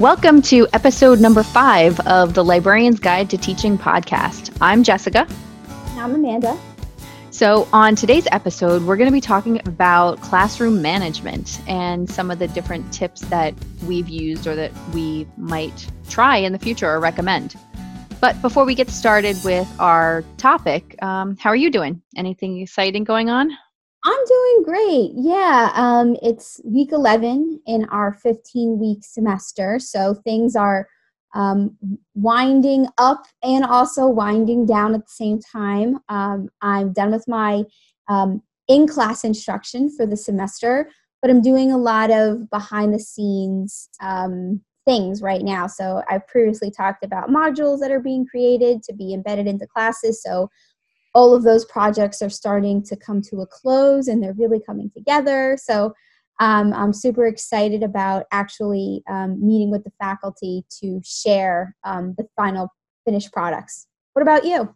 [0.00, 4.56] Welcome to episode number five of the Librarian's Guide to Teaching podcast.
[4.58, 5.28] I'm Jessica.
[5.96, 6.58] I'm Amanda.
[7.30, 12.38] So, on today's episode, we're going to be talking about classroom management and some of
[12.38, 13.52] the different tips that
[13.86, 17.56] we've used or that we might try in the future or recommend.
[18.22, 22.00] But before we get started with our topic, um, how are you doing?
[22.16, 23.50] Anything exciting going on?
[24.02, 25.10] I'm doing great.
[25.14, 29.78] Yeah, um, it's week 11 in our 15 week semester.
[29.78, 30.88] So things are
[31.34, 31.76] um,
[32.14, 35.98] winding up and also winding down at the same time.
[36.08, 37.64] Um, I'm done with my
[38.08, 42.98] um, in class instruction for the semester, but I'm doing a lot of behind the
[42.98, 45.66] scenes um, things right now.
[45.66, 50.22] So I've previously talked about modules that are being created to be embedded into classes.
[50.22, 50.48] So
[51.14, 54.90] all of those projects are starting to come to a close and they're really coming
[54.94, 55.56] together.
[55.60, 55.92] So
[56.40, 62.26] um, I'm super excited about actually um, meeting with the faculty to share um, the
[62.36, 62.68] final
[63.04, 63.86] finished products.
[64.14, 64.74] What about you?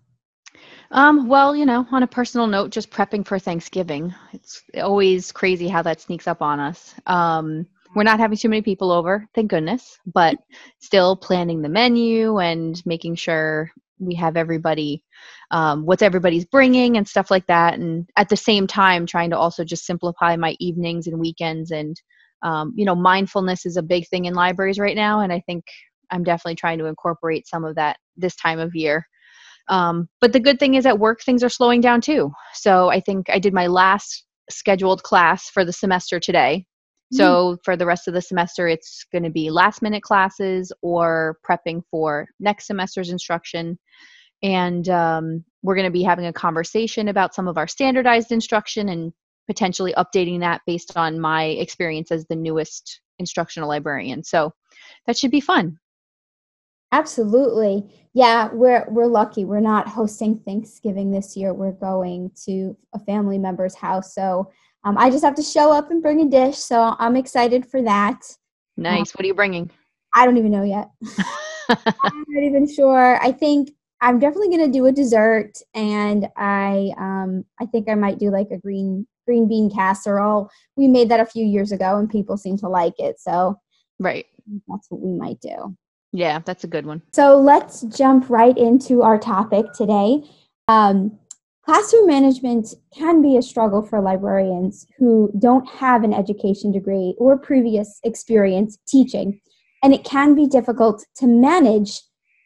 [0.91, 4.15] Um, well, you know, on a personal note, just prepping for Thanksgiving.
[4.33, 6.95] It's always crazy how that sneaks up on us.
[7.07, 10.37] Um, we're not having too many people over, thank goodness, but
[10.81, 13.71] still planning the menu and making sure
[14.07, 15.03] we have everybody
[15.51, 19.39] um, what's everybody's bringing and stuff like that and at the same time trying to
[19.39, 22.01] also just simplify my evenings and weekends and
[22.43, 25.65] um, you know mindfulness is a big thing in libraries right now and i think
[26.11, 29.07] i'm definitely trying to incorporate some of that this time of year.
[29.69, 32.31] Um, but the good thing is at work things are slowing down too.
[32.53, 36.67] So i think i did my last scheduled class for the semester today
[37.17, 41.39] so for the rest of the semester, it's going to be last minute classes or
[41.49, 43.79] prepping for next semester's instruction.
[44.43, 48.89] And um, we're going to be having a conversation about some of our standardized instruction
[48.89, 49.13] and
[49.47, 54.25] potentially updating that based on my experience as the newest instructional librarian.
[54.25, 54.53] So
[55.07, 55.79] that should be fun.
[56.93, 57.93] Absolutely.
[58.13, 59.45] Yeah, we're we're lucky.
[59.45, 61.53] We're not hosting Thanksgiving this year.
[61.53, 64.15] We're going to a family member's house.
[64.15, 64.53] So
[64.85, 67.83] um, I just have to show up and bring a dish, so I'm excited for
[67.83, 68.21] that.
[68.77, 69.11] Nice.
[69.11, 69.71] Um, what are you bringing?
[70.15, 70.91] I don't even know yet.
[71.69, 73.19] I'm not even sure.
[73.23, 78.19] I think I'm definitely gonna do a dessert, and I um, I think I might
[78.19, 80.51] do like a green green bean casserole.
[80.77, 83.19] We made that a few years ago, and people seem to like it.
[83.19, 83.59] So
[83.99, 84.27] right,
[84.69, 85.77] that's what we might do.
[86.13, 87.03] Yeah, that's a good one.
[87.13, 90.23] So let's jump right into our topic today.
[90.69, 91.19] Um,
[91.65, 97.39] Classroom management can be a struggle for librarians who don't have an education degree or
[97.39, 99.41] previous experience teaching,
[99.83, 102.03] and it can be difficult to manage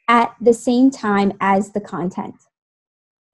[0.07, 2.37] at the same time as the content.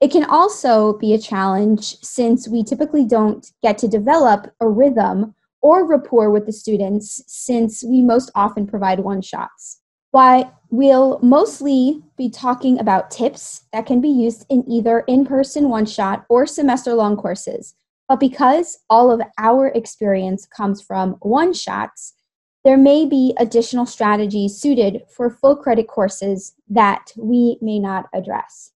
[0.01, 5.35] It can also be a challenge since we typically don't get to develop a rhythm
[5.61, 9.81] or rapport with the students since we most often provide one shots.
[10.15, 15.69] Why we'll mostly be talking about tips that can be used in either in person
[15.69, 17.75] one shot or semester long courses.
[18.09, 22.15] But because all of our experience comes from one shots,
[22.63, 28.71] there may be additional strategies suited for full credit courses that we may not address.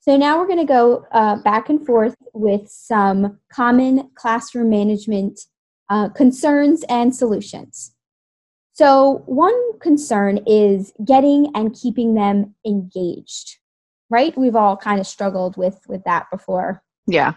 [0.00, 5.42] So now we're going to go uh, back and forth with some common classroom management
[5.88, 7.92] uh, concerns and solutions.
[8.76, 13.56] So, one concern is getting and keeping them engaged,
[14.10, 14.36] right?
[14.36, 16.82] We've all kind of struggled with with that before.
[17.06, 17.32] Yeah,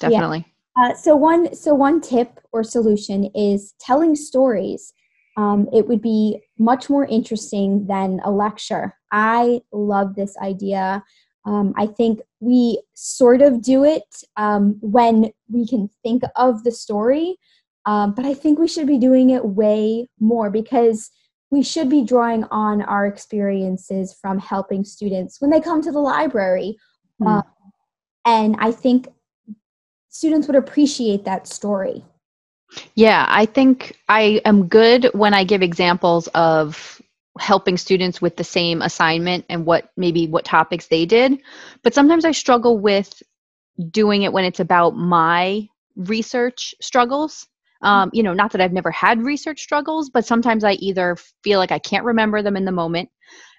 [0.00, 0.46] definitely.
[0.76, 0.90] Yeah.
[0.90, 4.92] Uh, so one so one tip or solution is telling stories.
[5.36, 8.96] Um, it would be much more interesting than a lecture.
[9.12, 11.04] I love this idea.
[11.44, 16.72] Um, I think we sort of do it um, when we can think of the
[16.72, 17.38] story,
[17.88, 21.10] um, but I think we should be doing it way more because
[21.50, 25.98] we should be drawing on our experiences from helping students when they come to the
[25.98, 26.76] library.
[27.20, 27.42] Mm.
[28.26, 29.08] and I think
[30.10, 32.04] students would appreciate that story.
[32.94, 37.00] Yeah, I think I am good when I give examples of
[37.40, 41.38] helping students with the same assignment and what maybe what topics they did.
[41.82, 43.22] But sometimes I struggle with
[43.90, 47.46] doing it when it's about my research struggles
[47.82, 51.58] um, you know, not that I've never had research struggles, but sometimes I either feel
[51.58, 53.08] like I can't remember them in the moment,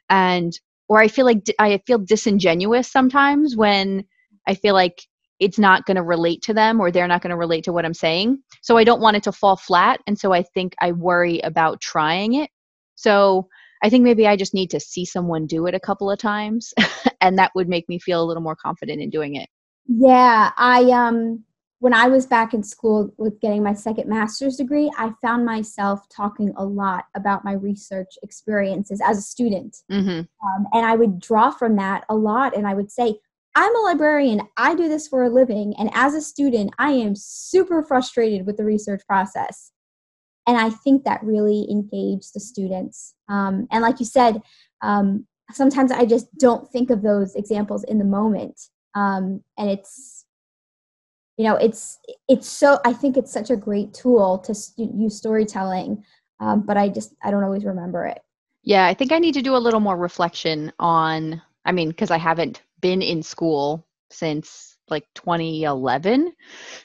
[0.10, 0.52] and
[0.88, 4.04] or I feel like I feel disingenuous sometimes when
[4.48, 5.04] I feel like
[5.40, 7.86] it's not going to relate to them or they're not going to relate to what
[7.86, 8.40] I'm saying.
[8.62, 11.80] So I don't want it to fall flat, and so I think I worry about
[11.82, 12.50] trying it.
[12.96, 13.48] So
[13.82, 16.74] I think maybe I just need to see someone do it a couple of times,
[17.22, 19.48] and that would make me feel a little more confident in doing it.
[19.88, 21.46] Yeah, I um
[21.80, 26.08] when I was back in school with getting my second master's degree, I found myself
[26.10, 29.78] talking a lot about my research experiences as a student.
[29.90, 30.20] Mm-hmm.
[30.20, 32.56] Um, and I would draw from that a lot.
[32.56, 33.16] And I would say,
[33.56, 35.74] I'm a librarian, I do this for a living.
[35.80, 39.72] And as a student, I am super frustrated with the research process.
[40.48, 43.16] And I think that really engaged the students.
[43.28, 44.42] Um, and like you said,
[44.82, 48.60] um, sometimes I just don't think of those examples in the moment.
[48.96, 50.19] Um, and it's
[51.40, 55.16] you know it's it's so i think it's such a great tool to st- use
[55.16, 56.04] storytelling
[56.42, 58.20] um, but i just i don't always remember it.
[58.64, 62.12] Yeah i think i need to do a little more reflection on i mean because
[62.12, 66.34] i haven't been in school since like 2011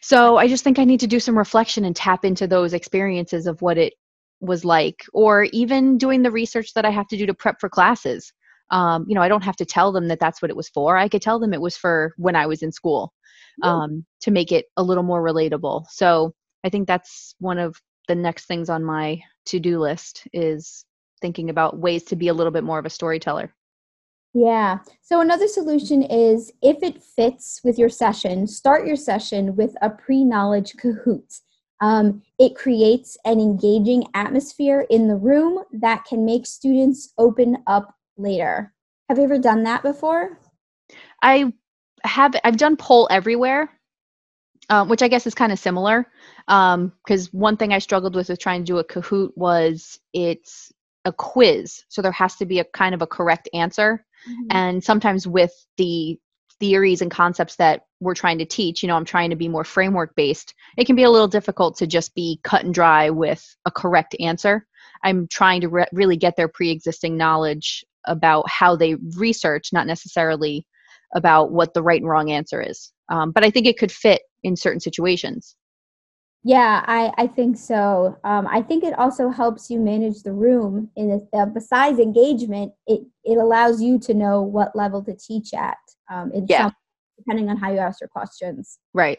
[0.00, 3.48] so i just think i need to do some reflection and tap into those experiences
[3.48, 3.94] of what it
[4.40, 7.68] was like or even doing the research that i have to do to prep for
[7.68, 8.32] classes
[8.70, 10.96] um, you know i don't have to tell them that that's what it was for
[10.96, 13.12] i could tell them it was for when i was in school
[13.62, 15.86] um, to make it a little more relatable.
[15.90, 16.34] So
[16.64, 17.76] I think that's one of
[18.08, 20.84] the next things on my to-do list is
[21.20, 23.54] thinking about ways to be a little bit more of a storyteller.
[24.34, 24.78] Yeah.
[25.00, 29.90] So another solution is if it fits with your session, start your session with a
[29.90, 31.40] pre-knowledge Kahoot.
[31.80, 37.94] Um, it creates an engaging atmosphere in the room that can make students open up
[38.16, 38.72] later.
[39.08, 40.38] Have you ever done that before?
[41.22, 41.52] I
[42.04, 43.70] have I've done poll everywhere,
[44.70, 46.06] um, which I guess is kind of similar.
[46.46, 50.72] Because um, one thing I struggled with with trying to do a Kahoot was it's
[51.04, 54.46] a quiz, so there has to be a kind of a correct answer, mm-hmm.
[54.50, 56.18] and sometimes with the
[56.60, 59.64] theories and concepts that we're trying to teach, you know, I'm trying to be more
[59.64, 60.54] framework based.
[60.76, 64.14] It can be a little difficult to just be cut and dry with a correct
[64.20, 64.66] answer.
[65.02, 70.66] I'm trying to re- really get their pre-existing knowledge about how they research, not necessarily
[71.14, 72.92] about what the right and wrong answer is.
[73.08, 75.56] Um, but I think it could fit in certain situations.
[76.46, 78.18] Yeah, I, I think so.
[78.22, 80.90] Um, I think it also helps you manage the room.
[80.94, 85.54] In a, uh, besides engagement, it it allows you to know what level to teach
[85.54, 85.78] at.
[86.12, 86.64] Um, yeah.
[86.64, 86.72] Some,
[87.16, 88.78] depending on how you ask your questions.
[88.92, 89.18] Right.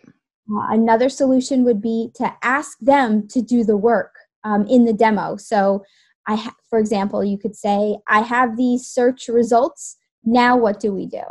[0.52, 4.94] Uh, another solution would be to ask them to do the work um, in the
[4.94, 5.38] demo.
[5.38, 5.84] So,
[6.27, 9.98] I, ha- for example, you could say, "I have these search results.
[10.24, 11.24] Now, what do we do?"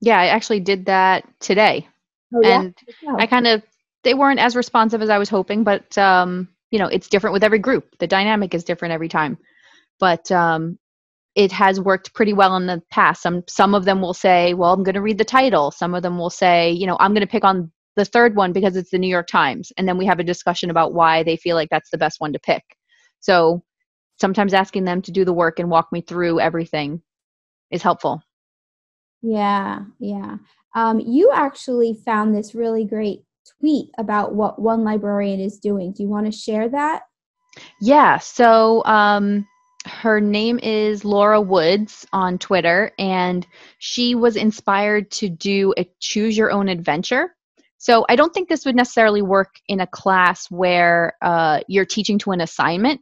[0.00, 1.86] Yeah, I actually did that today.
[2.34, 2.60] Oh, yeah?
[2.60, 2.74] And
[3.18, 3.62] I kind of
[4.04, 7.44] they weren't as responsive as I was hoping, but um, you know, it's different with
[7.44, 7.96] every group.
[7.98, 9.38] The dynamic is different every time.
[9.98, 10.78] But um,
[11.34, 13.22] it has worked pretty well in the past.
[13.22, 16.02] Some some of them will say, "Well, I'm going to read the title." Some of
[16.02, 18.90] them will say, "You know, I'm going to pick on the third one because it's
[18.90, 21.70] the New York Times." And then we have a discussion about why they feel like
[21.70, 22.62] that's the best one to pick.
[23.20, 23.62] So,
[24.20, 27.02] sometimes asking them to do the work and walk me through everything
[27.70, 28.22] is helpful.
[29.22, 30.36] Yeah, yeah.
[30.74, 33.24] Um, you actually found this really great
[33.60, 35.92] tweet about what one librarian is doing.
[35.92, 37.02] Do you want to share that?
[37.80, 38.18] Yeah.
[38.18, 39.46] So um,
[39.86, 43.46] her name is Laura Woods on Twitter, and
[43.78, 47.34] she was inspired to do a choose your own adventure.
[47.78, 52.18] So I don't think this would necessarily work in a class where uh, you're teaching
[52.20, 53.00] to an assignment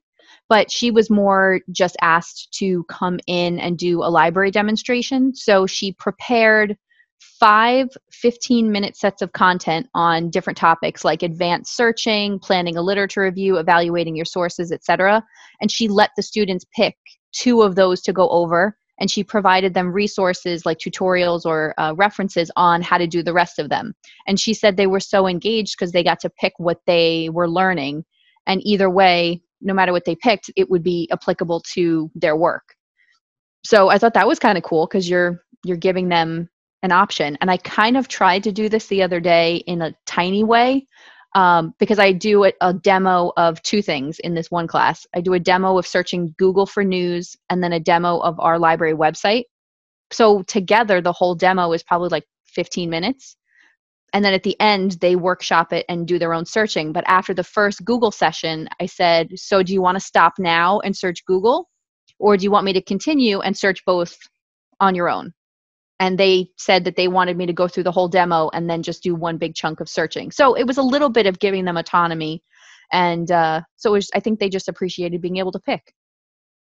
[0.48, 5.34] but she was more just asked to come in and do a library demonstration.
[5.34, 6.76] So she prepared
[7.20, 13.22] five 15 minute sets of content on different topics like advanced searching, planning a literature
[13.22, 15.22] review, evaluating your sources, etc.
[15.60, 16.96] And she let the students pick
[17.32, 21.94] two of those to go over and she provided them resources like tutorials or uh,
[21.96, 23.94] references on how to do the rest of them.
[24.26, 27.48] And she said they were so engaged because they got to pick what they were
[27.48, 28.04] learning.
[28.46, 32.74] And either way, no matter what they picked, it would be applicable to their work.
[33.64, 36.48] So I thought that was kind of cool because you're you're giving them
[36.82, 37.36] an option.
[37.40, 40.86] And I kind of tried to do this the other day in a tiny way
[41.34, 45.06] um, because I do a, a, demo of two things in this one class.
[45.14, 48.58] I do a demo of searching Google for news and then a demo of our
[48.58, 49.44] library website.
[50.12, 53.36] So together, the whole demo is probably like 15 minutes
[54.16, 56.90] and then at the end they workshop it and do their own searching.
[56.90, 60.80] But after the first google session i said so do you want to stop now
[60.80, 61.68] and search google?
[62.18, 64.16] Or do you want me to continue and search both
[64.80, 65.34] on your own?
[66.00, 68.82] And they said that they wanted me to go through the whole demo and then
[68.82, 70.30] just do one big chunk of searching.
[70.30, 72.42] So it was a little bit of giving them autonomy.
[72.92, 75.92] And uh, so was, i think they just appreciated being able to pick.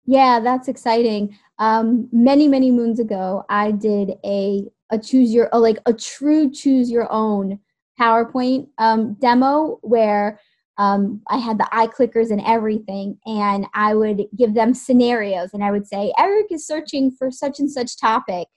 [0.06, 1.38] Yeah that's exciting.
[1.60, 6.92] Um, many many moons ago i did a a choose your like a true choose
[6.92, 7.60] your own
[8.00, 10.40] PowerPoint um, demo where
[10.78, 15.70] um, I had the iClickers and everything, and I would give them scenarios, and I
[15.70, 18.48] would say, Eric is searching for such and such topic.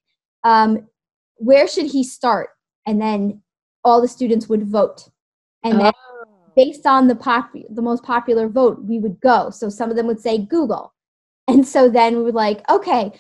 [0.43, 0.89] Um,
[1.37, 2.51] where should he start?
[2.87, 3.43] And then
[3.85, 5.09] all the students would vote.
[5.65, 6.53] And then oh.
[6.57, 9.51] based on the pop the most popular vote, we would go.
[9.51, 10.95] So some of them would say Google.
[11.47, 13.13] And so then we would like, okay,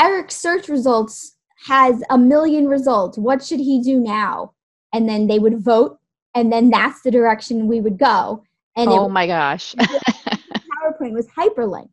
[0.00, 1.36] Eric's search results
[1.66, 3.18] has a million results.
[3.18, 4.52] What should he do now?
[4.92, 5.98] And then they would vote,
[6.34, 8.44] and then that's the direction we would go.
[8.76, 9.74] And oh my gosh.
[9.78, 11.90] PowerPoint was hyperlinked.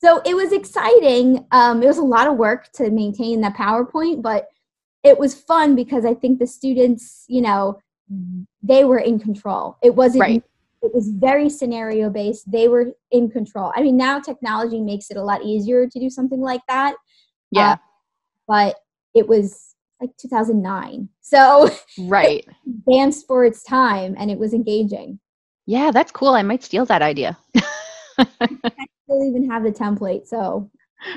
[0.00, 1.46] So it was exciting.
[1.50, 4.48] Um, it was a lot of work to maintain that PowerPoint, but
[5.02, 7.80] it was fun because I think the students, you know,
[8.62, 9.76] they were in control.
[9.82, 10.44] It wasn't right.
[10.82, 12.50] it was very scenario based.
[12.50, 13.72] They were in control.
[13.74, 16.94] I mean, now technology makes it a lot easier to do something like that.
[17.50, 17.72] Yeah.
[17.72, 17.76] Uh,
[18.46, 18.76] but
[19.18, 21.08] it was like 2009.
[21.20, 21.70] So
[22.06, 22.46] right.
[22.66, 25.18] Advanced for its time and it was engaging.
[25.66, 26.30] Yeah, that's cool.
[26.30, 27.36] I might steal that idea.
[28.18, 28.26] I
[29.04, 30.70] still even have the template, so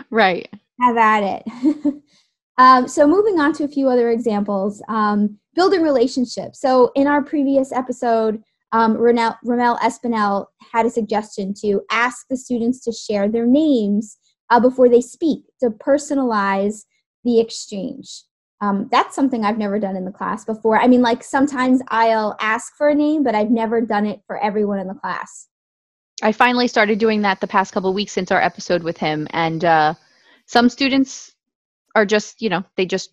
[0.10, 0.50] right.
[0.82, 1.94] Have at it.
[2.58, 4.84] um, so moving on to a few other examples.
[4.90, 6.60] Um, building relationships.
[6.60, 8.42] So in our previous episode,
[8.74, 14.18] um, Ramel, Ramel Espinel had a suggestion to ask the students to share their names
[14.50, 16.84] uh, before they speak to personalize
[17.24, 18.24] the exchange.
[18.62, 20.80] Um, that's something I've never done in the class before.
[20.80, 24.38] I mean, like sometimes I'll ask for a name, but I've never done it for
[24.38, 25.48] everyone in the class.
[26.22, 29.66] I finally started doing that the past couple weeks since our episode with him, and
[29.66, 29.96] uh,
[30.46, 31.34] some students
[31.96, 33.12] are just, you know, they just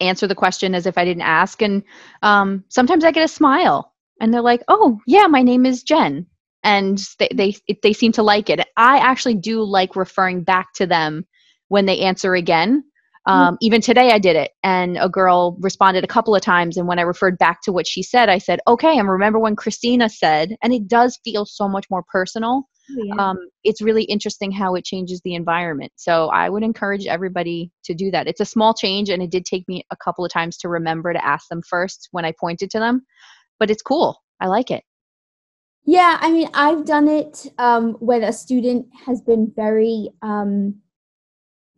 [0.00, 1.82] answer the question as if I didn't ask, and
[2.22, 6.24] um, sometimes I get a smile, and they're like, "Oh, yeah, my name is Jen,"
[6.64, 8.66] and they they they seem to like it.
[8.78, 11.26] I actually do like referring back to them
[11.68, 12.84] when they answer again
[13.28, 13.40] Mm-hmm.
[13.40, 16.76] Um, even today, I did it, and a girl responded a couple of times.
[16.76, 19.54] And when I referred back to what she said, I said, "Okay, and remember when
[19.54, 22.62] Christina said?" And it does feel so much more personal.
[22.90, 23.14] Oh, yeah.
[23.16, 25.92] um, it's really interesting how it changes the environment.
[25.96, 28.26] So I would encourage everybody to do that.
[28.26, 31.12] It's a small change, and it did take me a couple of times to remember
[31.12, 33.02] to ask them first when I pointed to them,
[33.58, 34.22] but it's cool.
[34.40, 34.84] I like it.
[35.84, 40.76] Yeah, I mean, I've done it um, when a student has been very um,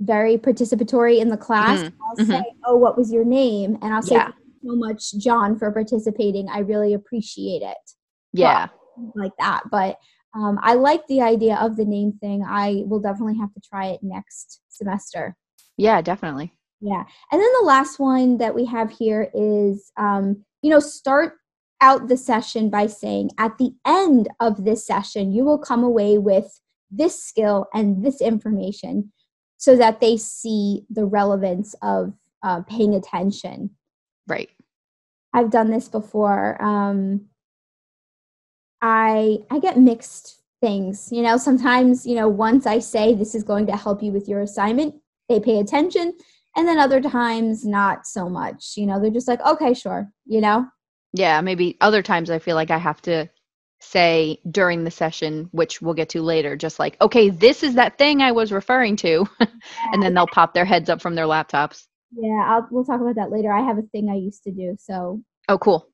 [0.01, 1.81] very participatory in the class.
[1.81, 2.03] Mm-hmm.
[2.03, 2.31] I'll mm-hmm.
[2.31, 4.33] say, "Oh, what was your name?" And I'll say, yeah.
[4.65, 6.49] so much, John, for participating.
[6.49, 7.77] I really appreciate it."
[8.33, 9.65] Yeah, well, like that.
[9.71, 9.99] But
[10.35, 12.45] um, I like the idea of the name thing.
[12.47, 15.37] I will definitely have to try it next semester.
[15.77, 16.53] Yeah, definitely.
[16.81, 21.35] Yeah, and then the last one that we have here is, um, you know, start
[21.83, 26.19] out the session by saying, "At the end of this session, you will come away
[26.19, 26.59] with."
[26.93, 29.13] this skill and this information
[29.61, 33.71] so that they see the relevance of uh, paying attention.
[34.27, 34.49] Right.
[35.35, 36.61] I've done this before.
[36.61, 37.27] Um,
[38.81, 41.11] I I get mixed things.
[41.13, 44.29] You know, sometimes you know once I say this is going to help you with
[44.29, 44.95] your assignment,
[45.29, 46.15] they pay attention,
[46.57, 48.79] and then other times not so much.
[48.79, 50.11] You know, they're just like, okay, sure.
[50.25, 50.67] You know.
[51.13, 53.29] Yeah, maybe other times I feel like I have to
[53.81, 57.99] say during the session, which we'll get to later, just like, okay, this is that
[57.99, 59.27] thing I was referring to.
[59.93, 61.87] and then they'll pop their heads up from their laptops.
[62.13, 63.53] Yeah, I'll, we'll talk about that later.
[63.53, 64.77] I have a thing I used to do.
[64.79, 65.89] So, oh, cool.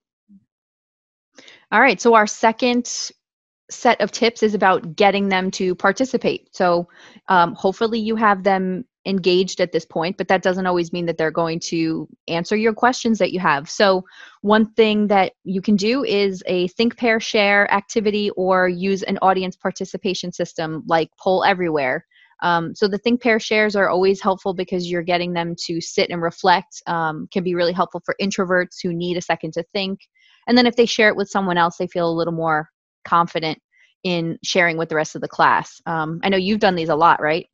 [1.71, 2.01] All right.
[2.01, 3.13] So, our second
[3.71, 6.49] set of tips is about getting them to participate.
[6.53, 6.89] So,
[7.29, 11.17] um, hopefully, you have them engaged at this point, but that doesn't always mean that
[11.17, 13.71] they're going to answer your questions that you have.
[13.71, 14.05] So,
[14.43, 19.19] one thing that you can do is a think, pair, share activity or use an
[19.23, 22.05] audience participation system like Poll Everywhere.
[22.43, 26.11] Um, so, the think, pair, shares are always helpful because you're getting them to sit
[26.11, 30.01] and reflect, um, can be really helpful for introverts who need a second to think.
[30.49, 32.69] And then, if they share it with someone else, they feel a little more
[33.05, 33.59] confident
[34.03, 35.81] in sharing with the rest of the class.
[35.87, 37.47] Um, I know you've done these a lot, right?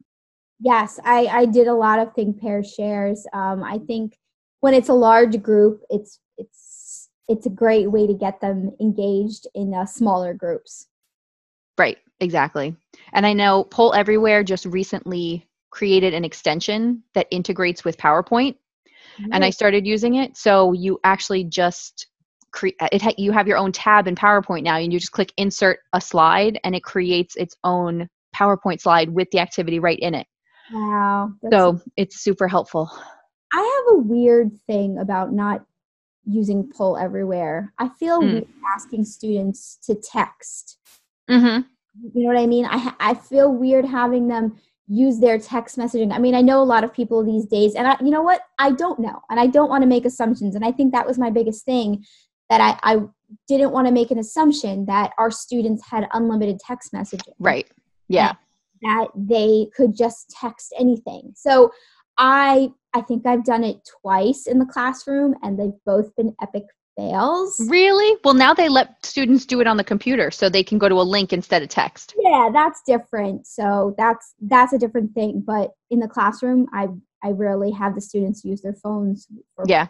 [0.62, 3.26] Yes, I, I did a lot of think pair shares.
[3.32, 4.16] Um, I think
[4.60, 9.48] when it's a large group, it's it's it's a great way to get them engaged
[9.54, 10.86] in uh, smaller groups.
[11.76, 12.76] Right, exactly.
[13.12, 18.54] And I know Poll Everywhere just recently created an extension that integrates with PowerPoint,
[19.32, 20.36] and I started using it.
[20.36, 22.06] So you actually just
[22.52, 23.02] create it.
[23.02, 26.00] Ha- you have your own tab in PowerPoint now, and you just click Insert a
[26.00, 30.26] slide, and it creates its own PowerPoint slide with the activity right in it.
[30.72, 31.32] Wow.
[31.50, 32.90] So it's super helpful.
[33.52, 35.64] I have a weird thing about not
[36.24, 37.72] using Poll Everywhere.
[37.78, 38.46] I feel mm.
[38.74, 40.78] asking students to text.
[41.30, 41.62] Mm-hmm.
[42.14, 42.66] You know what I mean?
[42.66, 44.56] I I feel weird having them
[44.88, 46.12] use their text messaging.
[46.12, 48.42] I mean, I know a lot of people these days, and I, you know what?
[48.58, 50.54] I don't know, and I don't want to make assumptions.
[50.54, 52.04] And I think that was my biggest thing
[52.48, 53.00] that I, I
[53.48, 57.32] didn't want to make an assumption that our students had unlimited text messaging.
[57.38, 57.66] Right.
[58.08, 58.34] Yeah.
[58.82, 61.32] That they could just text anything.
[61.34, 61.70] So
[62.18, 66.64] I I think I've done it twice in the classroom and they've both been epic
[66.96, 67.56] fails.
[67.68, 68.18] Really?
[68.24, 70.96] Well, now they let students do it on the computer so they can go to
[70.96, 72.14] a link instead of text.
[72.18, 73.46] Yeah, that's different.
[73.46, 75.42] So that's that's a different thing.
[75.46, 76.88] But in the classroom, I
[77.22, 79.26] I rarely have the students use their phones.
[79.64, 79.86] yeah,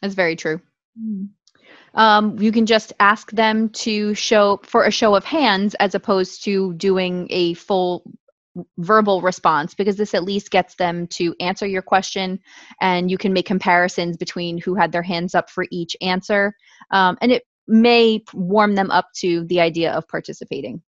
[0.00, 0.60] that's very true.
[1.00, 1.28] Mm.
[1.94, 6.44] Um, you can just ask them to show for a show of hands as opposed
[6.44, 8.04] to doing a full
[8.78, 12.40] verbal response because this at least gets them to answer your question
[12.80, 16.54] and you can make comparisons between who had their hands up for each answer.
[16.90, 20.82] Um, and it may warm them up to the idea of participating.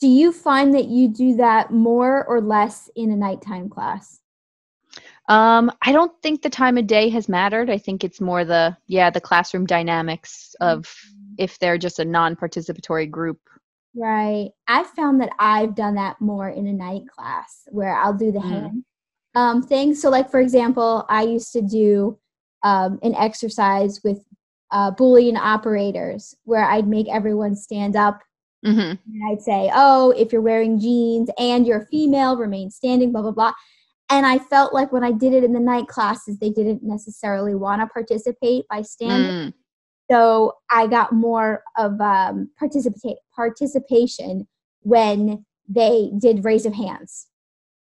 [0.00, 4.20] Do you find that you do that more or less in a nighttime class
[5.30, 8.76] um, i don't think the time of day has mattered i think it's more the
[8.86, 11.34] yeah the classroom dynamics of mm-hmm.
[11.38, 13.38] if they're just a non-participatory group
[13.94, 14.50] Right.
[14.68, 18.38] I found that I've done that more in a night class where I'll do the
[18.38, 18.48] mm.
[18.48, 18.84] hand
[19.34, 19.94] um, thing.
[19.94, 22.18] So, like for example, I used to do
[22.62, 24.24] um, an exercise with
[24.70, 28.20] uh, Boolean operators where I'd make everyone stand up.
[28.64, 28.80] Mm-hmm.
[28.80, 33.30] And I'd say, "Oh, if you're wearing jeans and you're female, remain standing." Blah blah
[33.30, 33.52] blah.
[34.10, 37.54] And I felt like when I did it in the night classes, they didn't necessarily
[37.54, 39.52] want to participate by standing.
[39.52, 39.54] Mm.
[40.10, 44.48] So I got more of um, participate participation
[44.82, 47.28] when they did raise of hands.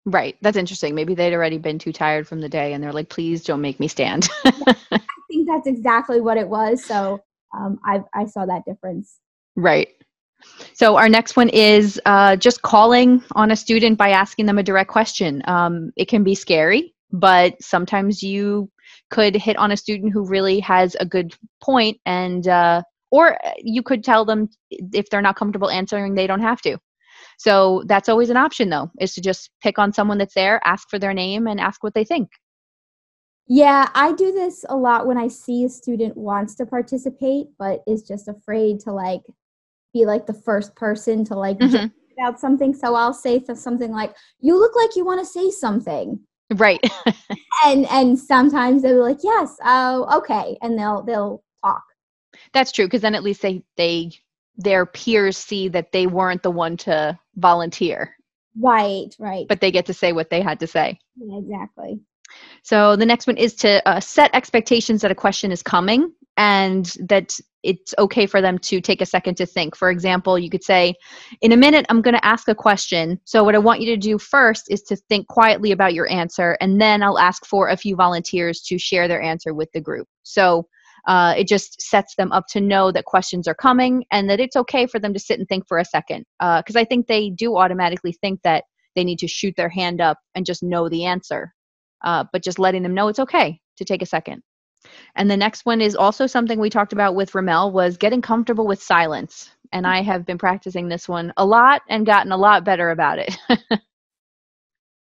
[0.05, 0.35] Right.
[0.41, 0.95] That's interesting.
[0.95, 3.79] Maybe they'd already been too tired from the day and they're like, please don't make
[3.79, 4.27] me stand.
[4.45, 6.83] I think that's exactly what it was.
[6.83, 7.21] So
[7.55, 9.19] um, I, I saw that difference.
[9.55, 9.89] Right.
[10.73, 14.63] So our next one is uh, just calling on a student by asking them a
[14.63, 15.41] direct question.
[15.45, 18.69] Um, it can be scary, but sometimes you
[19.09, 23.81] could hit on a student who really has a good point and uh, or you
[23.81, 26.77] could tell them if they're not comfortable answering they don't have to
[27.37, 30.89] so that's always an option though is to just pick on someone that's there ask
[30.89, 32.29] for their name and ask what they think
[33.47, 37.81] yeah i do this a lot when i see a student wants to participate but
[37.87, 39.21] is just afraid to like
[39.99, 41.87] be like the first person to like mm-hmm.
[42.19, 46.19] about something so i'll say something like you look like you want to say something.
[46.55, 46.79] Right.
[47.65, 51.83] And and sometimes they'll be like yes oh okay and they'll they'll talk.
[52.53, 54.11] That's true because then at least they they
[54.57, 58.15] their peers see that they weren't the one to volunteer.
[58.61, 59.47] Right right.
[59.49, 60.99] But they get to say what they had to say.
[61.15, 61.99] Yeah, exactly.
[62.61, 66.85] So the next one is to uh, set expectations that a question is coming and
[66.99, 69.75] that it's okay for them to take a second to think.
[69.75, 70.93] For example, you could say,
[71.41, 73.19] In a minute, I'm going to ask a question.
[73.25, 76.57] So, what I want you to do first is to think quietly about your answer,
[76.61, 80.07] and then I'll ask for a few volunteers to share their answer with the group.
[80.23, 80.67] So,
[81.07, 84.57] uh, it just sets them up to know that questions are coming and that it's
[84.57, 86.25] okay for them to sit and think for a second.
[86.39, 88.65] Because uh, I think they do automatically think that
[88.95, 91.53] they need to shoot their hand up and just know the answer.
[92.03, 94.43] Uh, but just letting them know it's okay to take a second.
[95.15, 98.67] And the next one is also something we talked about with Ramel was getting comfortable
[98.67, 99.51] with silence.
[99.71, 103.19] And I have been practicing this one a lot and gotten a lot better about
[103.19, 103.37] it.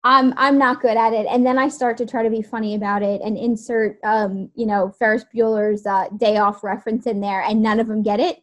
[0.06, 2.76] I'm I'm not good at it, and then I start to try to be funny
[2.76, 7.42] about it and insert, um, you know, Ferris Bueller's uh, Day Off reference in there,
[7.42, 8.38] and none of them get it.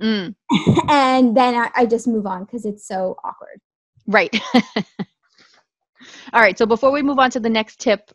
[0.00, 0.34] Mm.
[0.88, 3.60] and then I, I just move on because it's so awkward.
[4.06, 4.34] Right.
[6.32, 6.56] All right.
[6.56, 8.10] So before we move on to the next tip,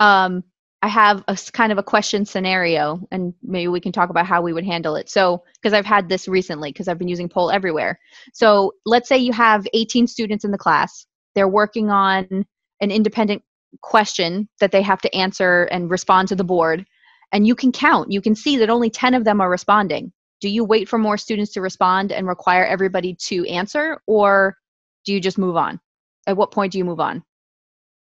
[0.00, 0.42] um,
[0.82, 4.40] I have a kind of a question scenario, and maybe we can talk about how
[4.40, 5.10] we would handle it.
[5.10, 7.98] So, because I've had this recently, because I've been using Poll Everywhere.
[8.32, 12.46] So, let's say you have 18 students in the class, they're working on
[12.80, 13.42] an independent
[13.82, 16.86] question that they have to answer and respond to the board,
[17.30, 18.10] and you can count.
[18.10, 20.12] You can see that only 10 of them are responding.
[20.40, 24.56] Do you wait for more students to respond and require everybody to answer, or
[25.04, 25.78] do you just move on?
[26.26, 27.22] At what point do you move on?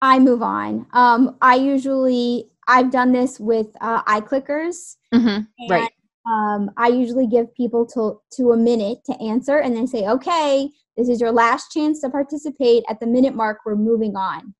[0.01, 0.85] I move on.
[0.93, 4.95] Um, I usually I've done this with uh, iClickers.
[5.13, 5.71] Mm-hmm.
[5.71, 5.91] right.
[6.27, 10.69] Um, I usually give people to to a minute to answer, and then say, "Okay,
[10.97, 14.55] this is your last chance to participate." At the minute mark, we're moving on,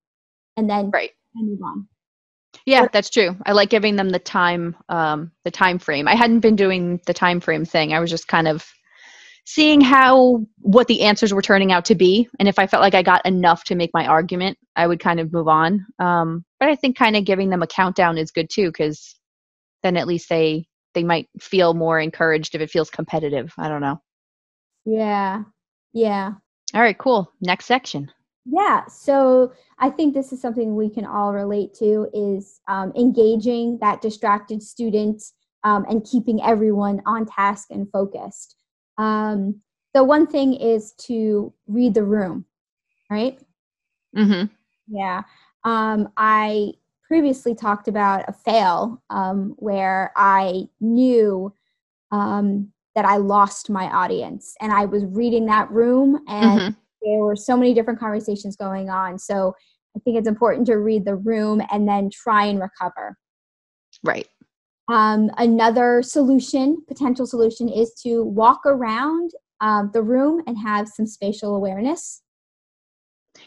[0.58, 1.12] and then right.
[1.36, 1.88] I move on.
[2.66, 3.36] Yeah, that's true.
[3.46, 6.08] I like giving them the time, um, the time frame.
[6.08, 7.94] I hadn't been doing the time frame thing.
[7.94, 8.66] I was just kind of
[9.46, 12.96] seeing how what the answers were turning out to be and if i felt like
[12.96, 16.72] i got enough to make my argument i would kind of move on um, but
[16.72, 19.16] i think kind of giving them a countdown is good too because
[19.84, 23.82] then at least they they might feel more encouraged if it feels competitive i don't
[23.82, 24.02] know
[24.86, 25.44] yeah
[25.94, 26.32] yeah
[26.74, 28.12] all right cool next section
[28.46, 33.78] yeah so i think this is something we can all relate to is um, engaging
[33.80, 35.22] that distracted student
[35.64, 38.56] um, and keeping everyone on task and focused
[38.98, 39.62] um,
[39.94, 42.46] the one thing is to read the room,
[43.10, 43.40] right?
[44.16, 44.54] Mm-hmm.
[44.88, 45.24] Yeah.
[45.66, 46.74] Um, I
[47.08, 51.54] previously talked about a fail um, where I knew
[52.12, 56.70] um, that I lost my audience and I was reading that room and mm-hmm.
[57.02, 59.20] there were so many different conversations going on.
[59.20, 59.54] So
[59.96, 63.18] I think it's important to read the room and then try and recover.
[64.04, 64.28] Right.
[64.88, 71.08] Um, another solution, potential solution, is to walk around um, the room and have some
[71.08, 72.22] spatial awareness.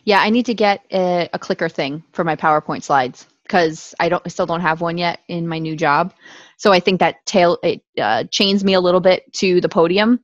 [0.08, 4.08] Yeah, I need to get a, a clicker thing for my PowerPoint slides because I
[4.08, 6.14] don't, I still don't have one yet in my new job.
[6.56, 10.20] So I think that tail it uh, chains me a little bit to the podium.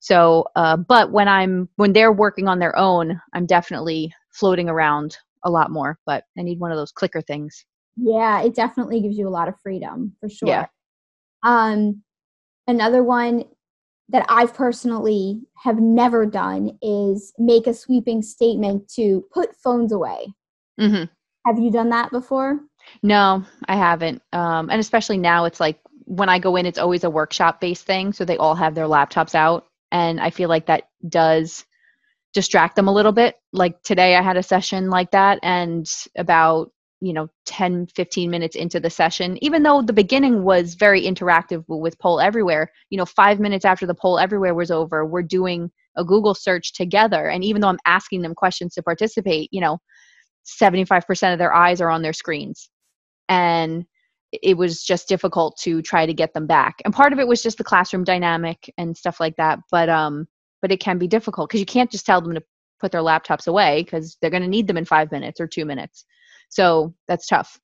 [0.00, 5.16] So, uh, but when I'm when they're working on their own, I'm definitely floating around
[5.44, 6.00] a lot more.
[6.04, 7.64] But I need one of those clicker things.
[7.96, 10.48] Yeah, it definitely gives you a lot of freedom for sure.
[10.48, 10.66] Yeah.
[11.44, 12.02] Um,
[12.66, 13.44] another one
[14.10, 20.32] that I've personally have never done is make a sweeping statement to put phones away.
[20.80, 21.04] Mm-hmm.
[21.46, 22.60] Have you done that before?
[23.02, 24.22] No, I haven't.
[24.32, 27.84] Um, and especially now, it's like when I go in, it's always a workshop based
[27.84, 28.12] thing.
[28.12, 29.66] So they all have their laptops out.
[29.92, 31.64] And I feel like that does
[32.34, 33.36] distract them a little bit.
[33.52, 38.56] Like today, I had a session like that, and about you know 10 15 minutes
[38.56, 43.06] into the session even though the beginning was very interactive with poll everywhere you know
[43.06, 47.28] 5 minutes after the poll everywhere was over we're doing a google search together.
[47.28, 49.78] And even though i'm asking them questions to participate you know
[50.48, 52.70] 75% of their eyes are on their screens.
[53.28, 53.84] And
[54.32, 56.76] it was just difficult to try to get them back.
[56.84, 60.26] And part of it was just the classroom dynamic and stuff like that but um
[60.60, 62.42] but it can be difficult because you can't just tell them to
[62.80, 65.64] put their laptops away because they're going to need them in five minutes or two
[65.64, 66.04] minutes
[66.48, 67.58] so that's tough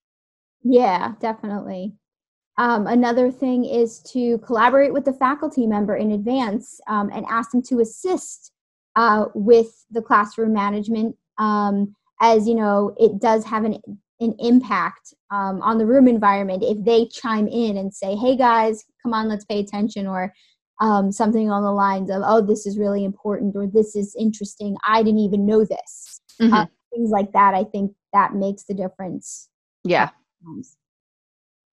[0.62, 1.92] yeah definitely
[2.56, 7.50] um, another thing is to collaborate with the faculty member in advance um, and ask
[7.50, 8.52] them to assist
[8.94, 13.78] uh, with the classroom management um, as you know it does have an
[14.20, 18.84] an impact um, on the room environment if they chime in and say, hey guys,
[19.02, 20.32] come on, let's pay attention, or
[20.80, 24.76] um, something on the lines of, oh, this is really important, or this is interesting.
[24.84, 26.20] I didn't even know this.
[26.40, 26.54] Mm-hmm.
[26.54, 29.50] Uh, things like that, I think that makes the difference.
[29.85, 30.11] Yeah.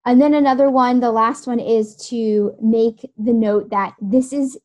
[0.04, 4.58] And then another one, the last one is to make the note that this is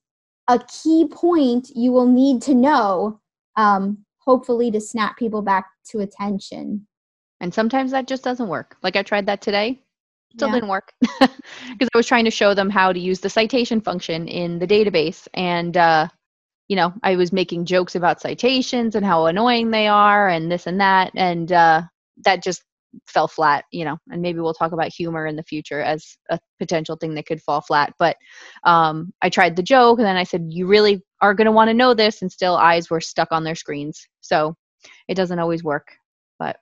[0.48, 3.20] a key point you will need to know,
[3.58, 6.88] um, hopefully, to snap people back to attention.
[7.42, 8.78] And sometimes that just doesn't work.
[8.82, 9.82] Like I tried that today,
[10.36, 10.56] still yeah.
[10.56, 14.28] didn't work because I was trying to show them how to use the citation function
[14.28, 15.28] in the database.
[15.34, 16.08] And, uh,
[16.67, 20.65] you know, I was making jokes about citations and how annoying they are and this
[20.65, 21.12] and that.
[21.15, 21.84] And uh,
[22.23, 22.63] that just
[23.08, 26.39] fell flat, you know, and maybe we'll talk about humor in the future as a
[26.60, 27.93] potential thing that could fall flat.
[27.99, 28.17] But
[28.63, 31.69] um, I tried the joke and then I said, you really are going to want
[31.69, 32.21] to know this.
[32.21, 34.08] And still eyes were stuck on their screens.
[34.21, 34.56] So
[35.08, 35.89] it doesn't always work.
[36.39, 36.58] But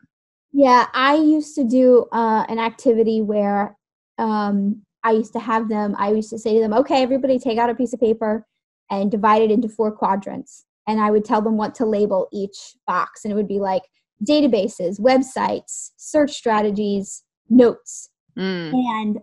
[0.52, 3.78] yeah, I used to do uh, an activity where
[4.18, 7.58] um, I used to have them, I used to say to them, okay, everybody take
[7.58, 8.46] out a piece of paper
[8.90, 10.66] and divide it into four quadrants.
[10.88, 13.24] And I would tell them what to label each box.
[13.24, 13.84] And it would be like
[14.24, 18.10] databases, websites, search strategies, notes.
[18.38, 18.74] Mm.
[18.74, 19.20] And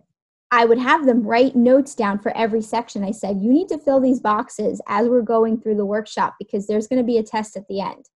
[0.51, 3.05] I would have them write notes down for every section.
[3.05, 6.67] I said, you need to fill these boxes as we're going through the workshop because
[6.67, 8.07] there's going to be a test at the end.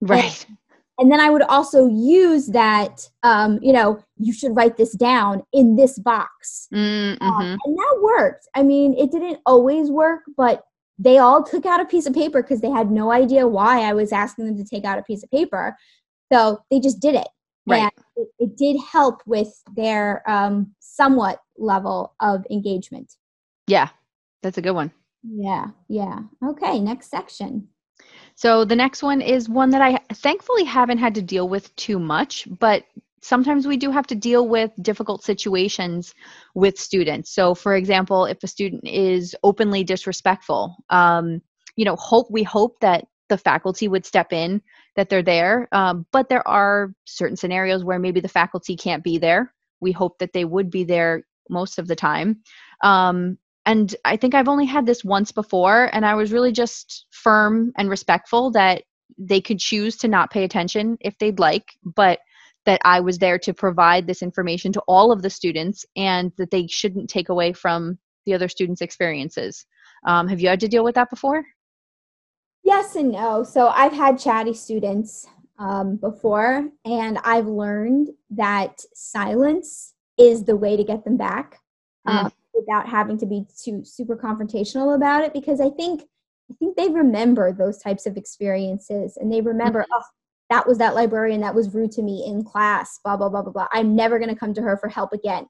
[0.00, 0.44] Right.
[0.48, 0.56] And
[0.98, 5.42] and then i would also use that um, you know you should write this down
[5.52, 7.24] in this box mm, um, mm-hmm.
[7.24, 10.64] um, and that worked i mean it didn't always work but
[10.98, 13.92] they all took out a piece of paper because they had no idea why i
[13.92, 15.76] was asking them to take out a piece of paper.
[16.32, 17.28] So they just did it.
[17.66, 17.92] Right.
[18.16, 23.14] It, it, did help with their um, somewhat level of engagement.
[23.66, 23.88] Yeah
[24.42, 24.92] that's a good one.
[25.22, 26.20] Yeah yeah.
[26.44, 27.68] Okay next section.
[28.34, 31.98] So the next one is one that I thankfully haven't had to deal with too
[31.98, 32.84] much, but
[33.22, 36.14] sometimes we do have to deal with difficult situations
[36.54, 37.32] with students.
[37.34, 41.40] So, for example, if a student is openly disrespectful, um,
[41.76, 44.62] you know, hope we hope that the faculty would step in,
[44.96, 45.68] that they're there.
[45.72, 49.52] Um, but there are certain scenarios where maybe the faculty can't be there.
[49.80, 52.42] We hope that they would be there most of the time.
[52.82, 57.06] Um, and I think I've only had this once before, and I was really just
[57.10, 58.82] firm and respectful that
[59.18, 62.20] they could choose to not pay attention if they'd like, but
[62.68, 66.50] that I was there to provide this information to all of the students and that
[66.50, 69.64] they shouldn't take away from the other students' experiences.
[70.06, 71.46] Um, have you had to deal with that before?
[72.62, 73.42] Yes and no.
[73.42, 75.26] So I've had chatty students
[75.58, 81.58] um, before, and I've learned that silence is the way to get them back.
[82.06, 82.24] Mm.
[82.24, 86.02] Um, without having to be too super confrontational about it because I think
[86.50, 89.92] I think they remember those types of experiences and they remember, mm-hmm.
[89.94, 90.02] oh,
[90.50, 93.52] that was that librarian that was rude to me in class, blah, blah, blah, blah,
[93.52, 93.68] blah.
[93.72, 95.46] I'm never going to come to her for help again.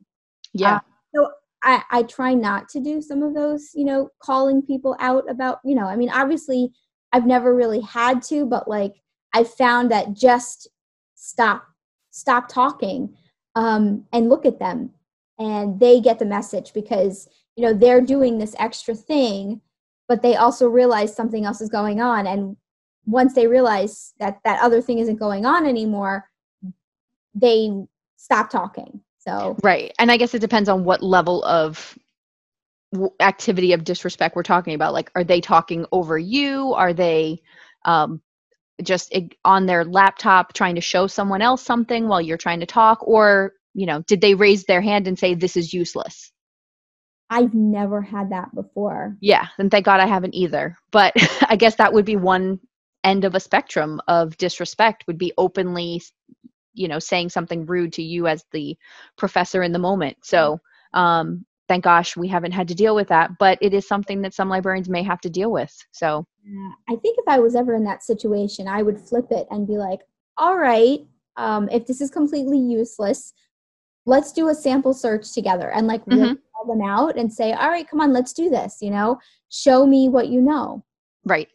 [0.52, 0.76] Yeah.
[0.76, 0.80] Uh,
[1.14, 1.30] so
[1.62, 5.58] I, I try not to do some of those, you know, calling people out about,
[5.64, 6.70] you know, I mean, obviously
[7.12, 8.94] I've never really had to, but like
[9.32, 10.68] I found that just
[11.14, 11.64] stop,
[12.10, 13.14] stop talking
[13.54, 14.90] um, and look at them
[15.38, 19.60] and they get the message because, you know, they're doing this extra thing,
[20.08, 22.26] but they also realize something else is going on.
[22.26, 22.56] And
[23.08, 26.28] once they realize that that other thing isn't going on anymore,
[27.34, 27.70] they
[28.16, 29.00] stop talking.
[29.18, 31.98] So right, and I guess it depends on what level of
[33.20, 34.92] activity of disrespect we're talking about.
[34.92, 36.74] Like, are they talking over you?
[36.74, 37.40] Are they
[37.84, 38.20] um,
[38.82, 42.98] just on their laptop trying to show someone else something while you're trying to talk,
[43.06, 46.30] or you know, did they raise their hand and say this is useless?
[47.30, 49.16] I've never had that before.
[49.20, 50.76] Yeah, and thank God I haven't either.
[50.90, 51.14] But
[51.48, 52.60] I guess that would be one
[53.08, 56.02] end of a spectrum of disrespect would be openly
[56.74, 58.76] you know saying something rude to you as the
[59.16, 60.18] professor in the moment.
[60.22, 60.60] So
[60.94, 64.34] um thank gosh we haven't had to deal with that but it is something that
[64.34, 65.74] some librarians may have to deal with.
[65.92, 69.46] So yeah, i think if i was ever in that situation i would flip it
[69.50, 70.00] and be like
[70.38, 71.00] all right
[71.36, 73.34] um, if this is completely useless
[74.06, 76.34] let's do a sample search together and like mm-hmm.
[76.52, 79.18] call them out and say all right come on let's do this you know?
[79.50, 80.84] Show me what you know.
[81.24, 81.48] Right.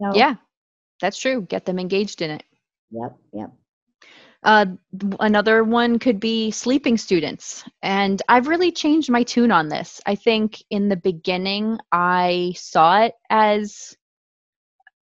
[0.00, 0.34] So, yeah
[1.02, 1.42] that's true.
[1.42, 2.44] Get them engaged in it.
[2.92, 3.50] Yep, yep.
[4.44, 4.66] Uh,
[5.20, 7.64] another one could be sleeping students.
[7.82, 10.00] And I've really changed my tune on this.
[10.06, 13.96] I think in the beginning, I saw it as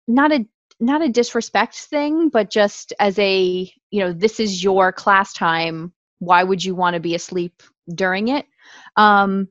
[0.07, 0.45] not a
[0.79, 5.91] not a disrespect thing, but just as a, you know, this is your class time.
[6.19, 8.45] Why would you want to be asleep during it?
[8.95, 9.47] Um,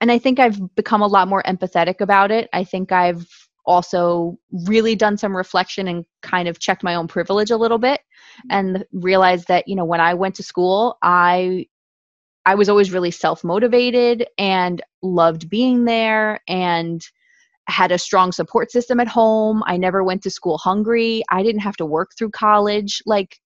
[0.00, 2.48] and I think I've become a lot more empathetic about it.
[2.52, 3.26] I think I've
[3.66, 8.00] also really done some reflection and kind of checked my own privilege a little bit
[8.50, 11.66] and realized that you know when i went to school i
[12.46, 17.02] i was always really self-motivated and loved being there and
[17.66, 19.62] had a strong support system at home.
[19.66, 21.22] I never went to school hungry.
[21.30, 23.02] I didn't have to work through college.
[23.06, 23.38] Like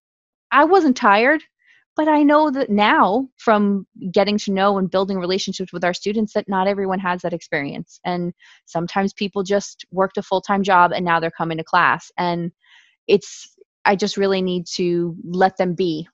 [0.50, 1.42] i wasn't tired
[1.98, 6.32] but I know that now from getting to know and building relationships with our students
[6.34, 7.98] that not everyone has that experience.
[8.04, 8.32] And
[8.66, 12.12] sometimes people just worked a full time job and now they're coming to class.
[12.16, 12.52] And
[13.08, 13.52] it's,
[13.84, 16.06] I just really need to let them be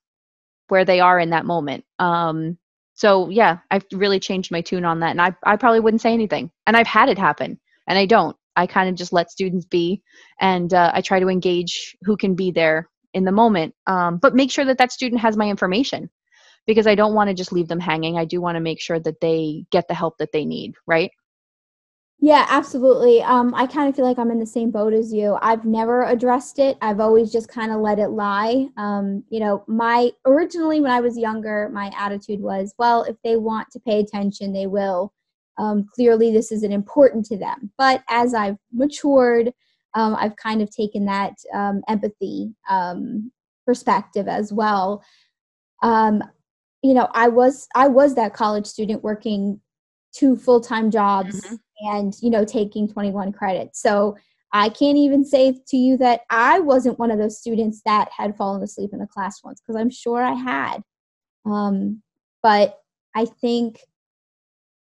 [0.69, 1.85] where they are in that moment.
[1.99, 2.57] Um,
[2.95, 5.11] so yeah, I've really changed my tune on that.
[5.11, 6.51] And I, I probably wouldn't say anything.
[6.67, 8.35] And I've had it happen and I don't.
[8.57, 10.01] I kind of just let students be
[10.41, 14.35] and uh, I try to engage who can be there in the moment um, but
[14.35, 16.11] make sure that that student has my information
[16.67, 18.19] because i don't want to just leave them hanging.
[18.19, 21.11] I do want to make sure that they get the help that they need right?
[22.21, 23.23] Yeah absolutely.
[23.23, 25.37] Um, i kind of feel like i'm in the same boat as you.
[25.43, 26.77] I've never addressed it.
[26.81, 28.69] I've always just kind of let it lie.
[28.77, 33.37] Um, you know my originally when i was younger my attitude was well if they
[33.37, 35.13] want to pay attention they will.
[35.57, 37.71] Um, clearly this isn't important to them.
[37.79, 39.53] But as i've matured
[39.95, 43.31] um, I've kind of taken that um, empathy um,
[43.67, 45.05] perspective as well.
[45.83, 46.23] Um,
[46.83, 49.61] you know, I was I was that college student working
[50.15, 51.55] two full time jobs mm-hmm.
[51.89, 53.81] and you know taking 21 credits.
[53.81, 54.17] So
[54.53, 58.37] I can't even say to you that I wasn't one of those students that had
[58.37, 60.79] fallen asleep in the class once because I'm sure I had.
[61.45, 62.03] Um,
[62.43, 62.79] but
[63.15, 63.81] I think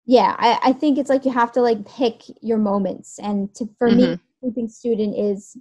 [0.06, 3.70] yeah I, I, think it's like you have to like pick your moments and to
[3.78, 4.14] for mm-hmm.
[4.14, 5.58] me sleeping student is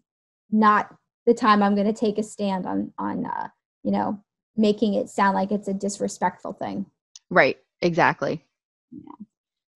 [0.51, 0.95] not
[1.27, 3.49] the time I'm going to take a stand on on uh,
[3.83, 4.23] you know
[4.57, 6.87] making it sound like it's a disrespectful thing.
[7.31, 7.59] Right.
[7.81, 8.45] Exactly.
[8.91, 9.27] Yeah.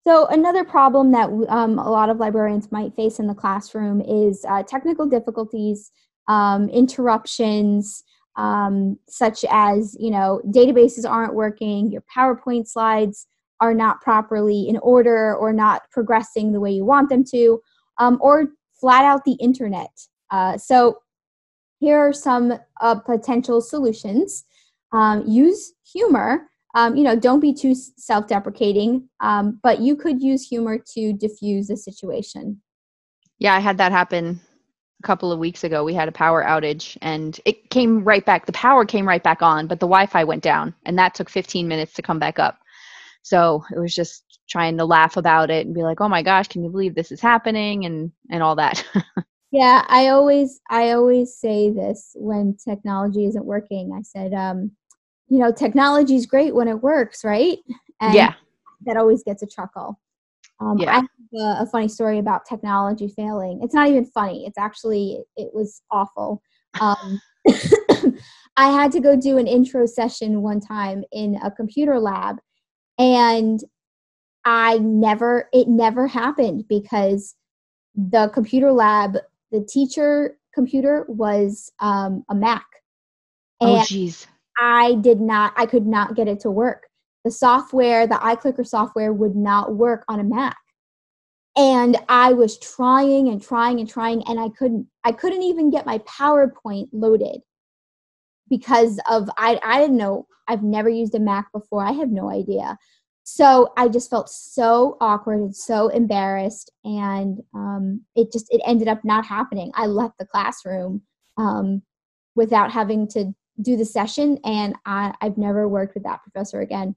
[0.05, 4.45] So another problem that um, a lot of librarians might face in the classroom is
[4.49, 5.91] uh, technical difficulties,
[6.27, 8.03] um, interruptions,
[8.35, 13.27] um, such as you know databases aren't working, your PowerPoint slides
[13.61, 17.61] are not properly in order or not progressing the way you want them to,
[17.97, 18.49] um, or
[18.83, 19.91] flat out the internet.
[20.29, 20.97] Uh, so
[21.79, 24.43] here are some uh, potential solutions.
[24.91, 26.49] Um, use humor.
[26.75, 31.67] Um, you know, don't be too self-deprecating, um, but you could use humor to diffuse
[31.67, 32.61] the situation.
[33.39, 34.41] Yeah, I had that happen
[35.01, 35.85] a couple of weeks ago.
[35.85, 38.47] We had a power outage, and it came right back.
[38.47, 41.69] The power came right back on, but the Wi-Fi went down, and that took 15
[41.69, 42.57] minutes to come back up.
[43.21, 46.47] So it was just trying to laugh about it and be like, "Oh my gosh,
[46.47, 48.85] can you believe this is happening?" and and all that.
[49.51, 53.91] yeah, I always I always say this when technology isn't working.
[53.97, 54.71] I said, um,
[55.29, 57.57] you know, technology is great when it works, right?
[58.01, 58.33] And yeah,
[58.85, 59.99] that always gets a chuckle.
[60.59, 60.91] Um, yeah.
[60.91, 63.59] I have a, a, funny story about technology failing.
[63.63, 64.45] It's not even funny.
[64.45, 66.41] It's actually it was awful.
[66.79, 67.19] Um,
[68.55, 72.37] I had to go do an intro session one time in a computer lab
[72.97, 73.59] and
[74.45, 77.35] I never it never happened because
[77.95, 79.17] the computer lab
[79.51, 82.65] the teacher computer was um, a Mac.
[83.61, 84.25] Oh, jeez.
[84.59, 86.87] I did not, I could not get it to work.
[87.23, 90.57] The software, the iClicker software would not work on a Mac.
[91.55, 95.85] And I was trying and trying and trying, and I couldn't, I couldn't even get
[95.85, 97.41] my PowerPoint loaded
[98.49, 101.85] because of, I, I didn't know, I've never used a Mac before.
[101.85, 102.77] I have no idea.
[103.23, 108.87] So I just felt so awkward and so embarrassed, and um, it just it ended
[108.87, 109.71] up not happening.
[109.75, 111.01] I left the classroom
[111.37, 111.81] um,
[112.35, 116.95] without having to do the session, and I, I've never worked with that professor again.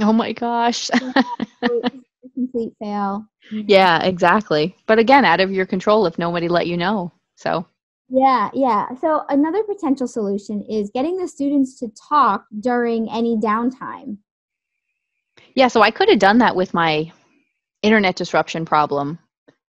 [0.00, 0.90] Oh my gosh.
[2.34, 3.26] complete fail.
[3.50, 4.76] Yeah, exactly.
[4.86, 7.12] But again, out of your control if nobody let you know.
[7.36, 7.66] So
[8.08, 8.94] yeah, yeah.
[9.00, 14.18] So another potential solution is getting the students to talk during any downtime.
[15.54, 17.12] Yeah, so I could have done that with my
[17.82, 19.18] internet disruption problem.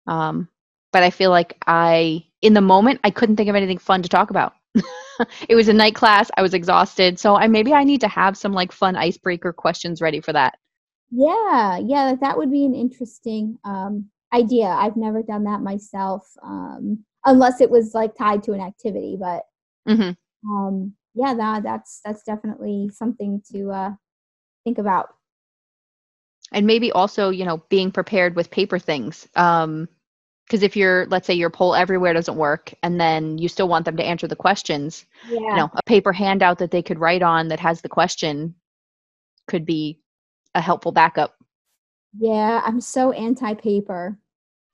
[0.07, 0.47] Um,
[0.91, 4.09] but I feel like I, in the moment, I couldn't think of anything fun to
[4.09, 4.53] talk about.
[5.49, 6.29] it was a night class.
[6.37, 7.19] I was exhausted.
[7.19, 10.57] So I maybe I need to have some like fun icebreaker questions ready for that.
[11.11, 14.65] Yeah, yeah, that would be an interesting um, idea.
[14.65, 19.17] I've never done that myself, um, unless it was like tied to an activity.
[19.19, 19.43] But
[19.87, 20.51] mm-hmm.
[20.51, 23.91] um, yeah, that that's that's definitely something to uh,
[24.63, 25.09] think about
[26.53, 29.87] and maybe also you know being prepared with paper things um
[30.45, 33.85] because if you're let's say your Poll Everywhere doesn't work and then you still want
[33.85, 35.39] them to answer the questions yeah.
[35.39, 38.55] you know a paper handout that they could write on that has the question
[39.47, 39.99] could be
[40.55, 41.35] a helpful backup
[42.17, 44.17] yeah i'm so anti-paper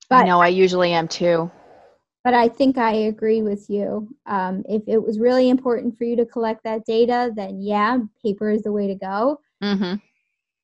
[0.09, 1.49] but i know i usually am too
[2.23, 6.17] but i think i agree with you um, if it was really important for you
[6.17, 9.95] to collect that data then yeah paper is the way to go mm-hmm.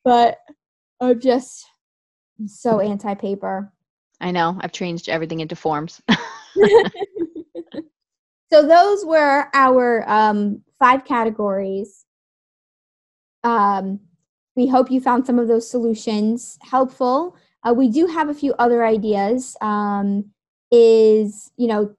[0.04, 0.38] but
[1.06, 1.66] I'm just
[2.46, 3.72] so anti paper.
[4.22, 4.58] I know.
[4.62, 6.02] I've changed everything into forms.
[8.52, 12.06] so those were our um, five categories.
[13.44, 14.00] Um,
[14.56, 17.36] we hope you found some of those solutions helpful.
[17.64, 19.58] Uh, we do have a few other ideas.
[19.62, 20.32] Um,
[20.72, 21.96] is you know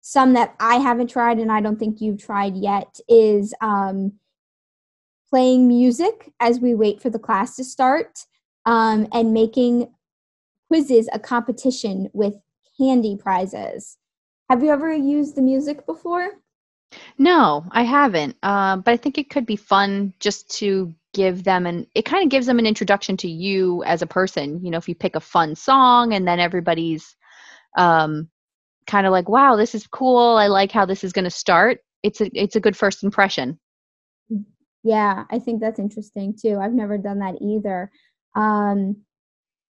[0.00, 4.12] some that I haven't tried and I don't think you've tried yet is um,
[5.28, 8.24] playing music as we wait for the class to start
[8.66, 9.88] um, and making
[10.68, 12.34] quizzes a competition with
[12.78, 13.96] candy prizes.
[14.50, 16.32] Have you ever used the music before?
[17.18, 18.36] No, I haven't.
[18.42, 22.22] Uh, but I think it could be fun just to give them and it kind
[22.22, 24.62] of gives them an introduction to you as a person.
[24.62, 27.16] You know, if you pick a fun song and then everybody's
[27.76, 28.28] um,
[28.86, 30.36] kind of like, "Wow, this is cool.
[30.36, 33.58] I like how this is going to start." It's a it's a good first impression.
[34.82, 36.58] Yeah, I think that's interesting too.
[36.60, 37.90] I've never done that either.
[38.36, 38.98] Um,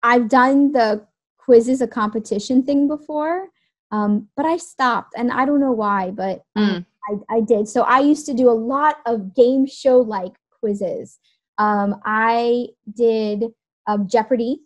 [0.03, 1.05] I've done the
[1.37, 3.47] quizzes a competition thing before,
[3.91, 6.85] um, but I stopped, and I don't know why, but um, mm.
[7.07, 7.67] I, I, did.
[7.69, 11.19] So I used to do a lot of game show like quizzes.
[11.59, 13.45] Um, I did
[13.87, 14.61] um, Jeopardy,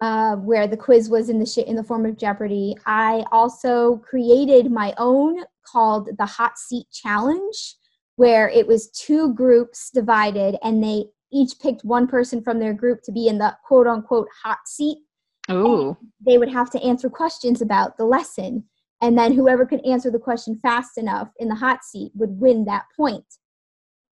[0.00, 2.76] uh, where the quiz was in the sh- in the form of Jeopardy.
[2.84, 7.76] I also created my own called the Hot Seat Challenge,
[8.16, 13.02] where it was two groups divided, and they each picked one person from their group
[13.02, 14.98] to be in the quote unquote hot seat.
[15.50, 15.96] Ooh.
[16.24, 18.64] They would have to answer questions about the lesson.
[19.02, 22.64] And then whoever could answer the question fast enough in the hot seat would win
[22.64, 23.24] that point.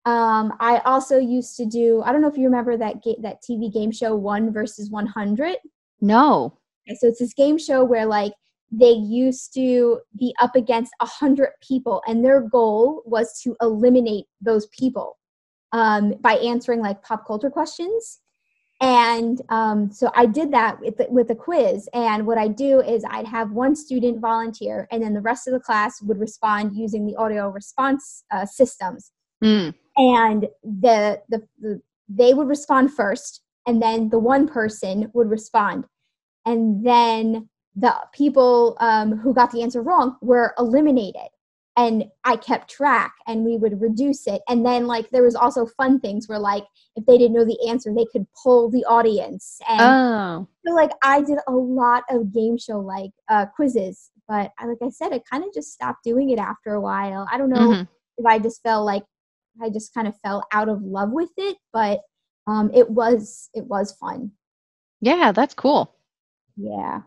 [0.06, 3.44] Um, I also used to do, I don't know if you remember that, ga- that
[3.48, 5.58] TV game show, One versus 100.
[6.02, 6.58] No.
[6.96, 8.34] So it's this game show where like
[8.72, 14.26] they used to be up against a hundred people and their goal was to eliminate
[14.42, 15.18] those people
[15.72, 18.20] um, by answering like pop culture questions.
[18.82, 21.88] And um, so I did that with the, with a quiz.
[21.94, 25.54] And what I do is I'd have one student volunteer, and then the rest of
[25.54, 29.12] the class would respond using the audio response uh, systems.
[29.44, 29.76] Mm.
[29.98, 35.86] And the, the, the they would respond first, and then the one person would respond,
[36.46, 41.30] and then the people um, who got the answer wrong were eliminated
[41.78, 44.42] and I kept track and we would reduce it.
[44.50, 46.66] And then like there was also fun things where like
[46.96, 49.60] if they didn't know the answer, they could pull the audience.
[49.68, 50.48] And oh.
[50.66, 54.80] so like I did a lot of game show like uh, quizzes, but I, like
[54.84, 57.26] I said, I kind of just stopped doing it after a while.
[57.32, 57.84] I don't know mm-hmm.
[58.18, 59.04] if I just felt like
[59.62, 62.02] I just kind of fell out of love with it, but
[62.48, 64.32] um, it was it was fun.
[65.00, 65.96] Yeah, that's cool.
[66.58, 67.02] Yeah.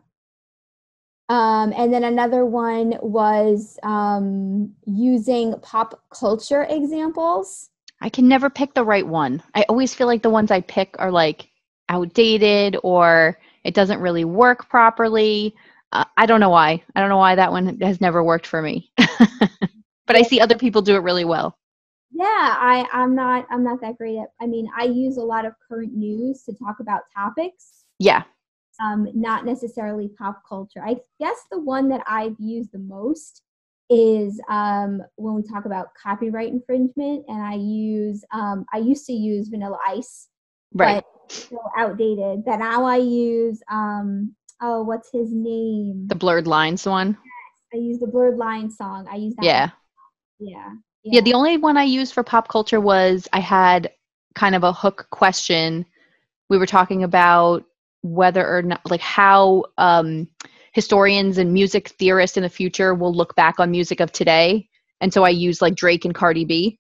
[1.29, 7.71] Um, and then another one was um, using pop culture examples.
[8.01, 9.43] I can never pick the right one.
[9.55, 11.49] I always feel like the ones I pick are like
[11.89, 15.55] outdated or it doesn't really work properly.
[15.93, 16.83] Uh, I don't know why.
[16.95, 18.91] I don't know why that one has never worked for me.
[18.99, 21.57] but I see other people do it really well.
[22.11, 25.45] Yeah, I, I'm not I'm not that great at I mean, I use a lot
[25.45, 27.85] of current news to talk about topics.
[27.99, 28.23] Yeah.
[28.83, 30.83] Um, not necessarily pop culture.
[30.85, 33.43] I guess the one that I've used the most
[33.91, 39.13] is um, when we talk about copyright infringement, and I use um, I used to
[39.13, 40.29] use Vanilla Ice,
[40.73, 41.05] Right.
[41.21, 42.45] but so outdated.
[42.45, 46.07] But now I use um, oh, what's his name?
[46.09, 47.17] The blurred lines one.
[47.75, 49.07] I use the Blurred Lines song.
[49.11, 49.45] I use that.
[49.45, 49.71] Yeah.
[50.39, 50.71] yeah,
[51.03, 53.91] Yeah, the only one I used for pop culture was I had
[54.35, 55.85] kind of a hook question.
[56.49, 57.65] We were talking about
[58.05, 60.29] whether or not, like, how um,
[60.73, 64.69] historians and music theorists in the future will look back on music of today.
[65.01, 66.79] And so I use like Drake and Cardi B.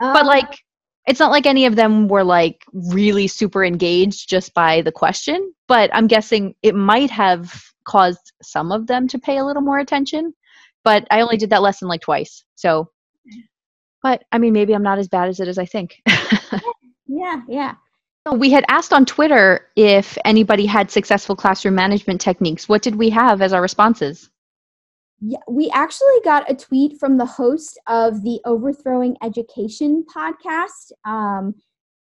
[0.00, 0.58] But Uh, like,
[1.06, 5.52] it's not like any of them were like really super engaged just by the question.
[5.68, 7.52] But I'm guessing it might have
[7.84, 10.34] caused some of them to pay a little more attention.
[10.82, 12.44] But I only did that lesson like twice.
[12.56, 12.90] So
[14.04, 15.96] but I mean, maybe I'm not as bad as it as I think.
[17.06, 17.74] yeah, yeah.
[18.32, 22.68] We had asked on Twitter if anybody had successful classroom management techniques.
[22.68, 24.30] What did we have as our responses?
[25.20, 30.92] Yeah, we actually got a tweet from the host of the Overthrowing Education podcast.
[31.04, 31.54] Um,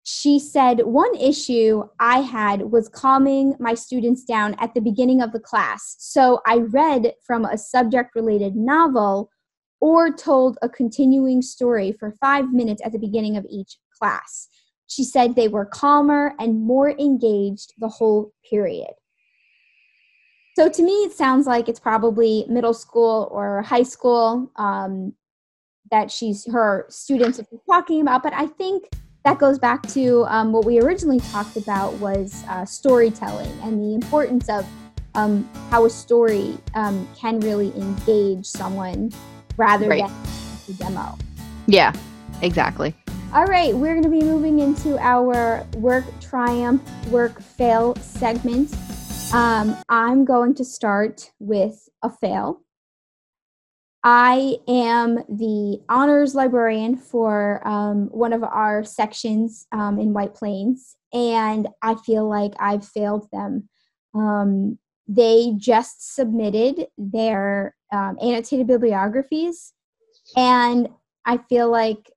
[0.02, 5.32] she said, One issue I had was calming my students down at the beginning of
[5.32, 5.96] the class.
[5.98, 9.30] So I read from a subject related novel
[9.80, 14.48] or told a continuing story for five minutes at the beginning of each class.
[14.88, 18.90] She said they were calmer and more engaged the whole period.
[20.56, 25.12] So to me, it sounds like it's probably middle school or high school um,
[25.92, 28.22] that she's her students are talking about.
[28.22, 28.88] But I think
[29.24, 33.94] that goes back to um, what we originally talked about was uh, storytelling and the
[33.94, 34.66] importance of
[35.14, 39.12] um, how a story um, can really engage someone
[39.56, 40.06] rather Right.
[40.06, 41.18] than a demo.
[41.66, 41.92] Yeah,
[42.42, 42.94] exactly.
[43.30, 48.74] All right, we're going to be moving into our work triumph, work fail segment.
[49.34, 52.62] Um, I'm going to start with a fail.
[54.02, 60.96] I am the honors librarian for um, one of our sections um, in White Plains,
[61.12, 63.68] and I feel like I've failed them.
[64.14, 69.74] Um, they just submitted their um, annotated bibliographies,
[70.34, 70.88] and
[71.26, 72.10] I feel like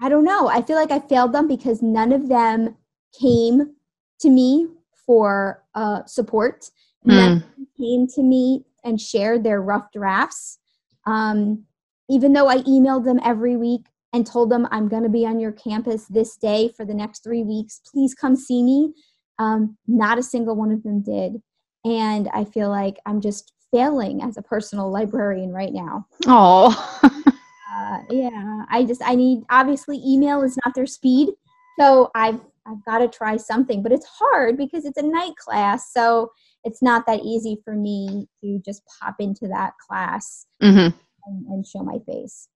[0.00, 0.48] I don't know.
[0.48, 2.76] I feel like I failed them because none of them
[3.18, 3.74] came
[4.20, 4.68] to me
[5.06, 6.70] for uh, support.
[7.04, 10.58] None of them came to me and shared their rough drafts.
[11.06, 11.64] Um,
[12.08, 15.40] even though I emailed them every week and told them I'm going to be on
[15.40, 18.92] your campus this day for the next three weeks, please come see me.
[19.38, 21.42] Um, not a single one of them did.
[21.84, 26.06] And I feel like I'm just failing as a personal librarian right now.
[26.26, 27.00] Oh,
[27.74, 31.30] Uh, yeah, I just I need obviously email is not their speed,
[31.78, 35.92] so I've I've got to try something, but it's hard because it's a night class,
[35.92, 36.30] so
[36.62, 40.88] it's not that easy for me to just pop into that class hmm
[41.26, 42.48] and, and show my face.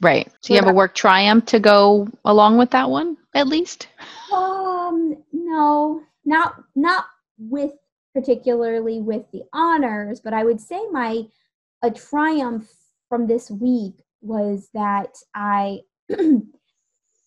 [0.00, 0.30] right.
[0.40, 3.88] So you have a work triumph to go along with that one, at least.
[4.32, 7.04] Um, no, not not
[7.38, 7.72] with
[8.14, 11.24] particularly with the honors, but I would say my
[11.82, 12.70] a triumph
[13.08, 15.80] from this week was that I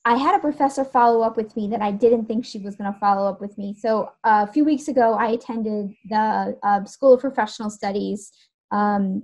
[0.07, 2.93] I had a professor follow up with me that I didn't think she was going
[2.93, 3.73] to follow up with me.
[3.73, 8.31] So uh, a few weeks ago, I attended the uh, School of Professional Studies
[8.71, 9.23] um,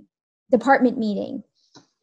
[0.50, 1.44] department meeting,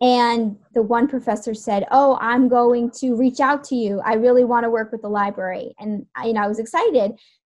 [0.01, 4.01] and the one professor said, "Oh, I'm going to reach out to you.
[4.05, 7.11] I really want to work with the library." And I, you know, I was excited.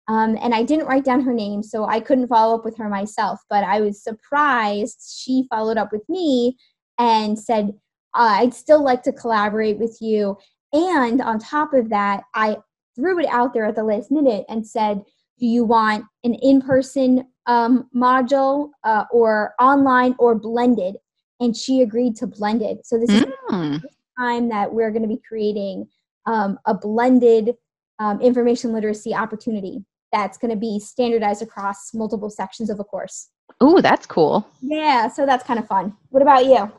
[0.08, 2.88] Um, and I didn't write down her name, so I couldn't follow up with her
[2.88, 3.40] myself.
[3.48, 6.56] But I was surprised she followed up with me
[6.98, 7.72] and said,
[8.14, 10.36] uh, "I'd still like to collaborate with you."
[10.72, 12.56] And on top of that, I
[12.96, 15.02] threw it out there at the last minute and said,
[15.38, 20.96] "Do you want an in-person um, module uh, or online or blended?"
[21.40, 22.86] And she agreed to blended.
[22.86, 23.82] So this is Mm.
[24.18, 25.88] time that we're going to be creating
[26.26, 27.56] um, a blended
[27.98, 33.30] um, information literacy opportunity that's going to be standardized across multiple sections of a course.
[33.62, 34.46] Ooh, that's cool.
[34.60, 35.96] Yeah, so that's kind of fun.
[36.10, 36.70] What about you?